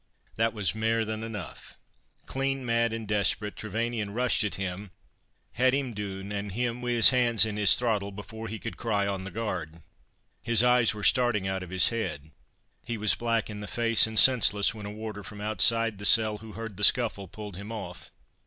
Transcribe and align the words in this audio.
"That 0.35 0.55
was 0.55 0.73
mair 0.73 1.05
than 1.05 1.21
enough. 1.23 1.77
Clean 2.25 2.65
mad 2.65 2.91
and 2.91 3.07
desperate, 3.07 3.55
Trevanion 3.55 4.15
rushed 4.15 4.43
at 4.43 4.55
him, 4.55 4.89
had 5.51 5.75
him 5.75 5.93
doon, 5.93 6.31
and 6.31 6.53
him 6.53 6.81
wi' 6.81 6.93
his 6.93 7.11
hands 7.11 7.45
in 7.45 7.55
his 7.55 7.75
throttle, 7.75 8.11
before 8.11 8.47
he 8.47 8.57
could 8.57 8.77
cry 8.77 9.05
on 9.05 9.25
the 9.25 9.29
guard. 9.29 9.83
His 10.41 10.63
eyes 10.63 10.95
were 10.95 11.03
starting 11.03 11.47
out 11.47 11.61
of 11.61 11.69
his 11.69 11.89
head—he 11.89 12.97
was 12.97 13.13
black 13.13 13.47
in 13.47 13.59
the 13.59 13.67
face 13.67 14.07
and 14.07 14.17
senseless, 14.17 14.73
when 14.73 14.87
a 14.87 14.91
warder 14.91 15.21
from 15.21 15.39
outside 15.39 15.99
the 15.99 16.05
cell 16.05 16.39
who 16.39 16.53
heard 16.53 16.77
the 16.77 16.83
scuffle, 16.83 17.27
pulled 17.27 17.55
him 17.57 17.71
off. 17.71 18.09